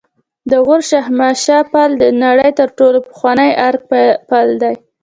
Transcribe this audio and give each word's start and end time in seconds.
د 0.51 0.51
غور 0.65 0.81
شاهمشه 0.89 1.57
پل 1.71 1.89
د 2.01 2.05
نړۍ 2.23 2.49
تر 2.59 2.69
ټولو 2.77 2.97
پخوانی 3.07 3.49
آرک 3.67 3.81
پل 4.29 4.47
دی 4.61 4.73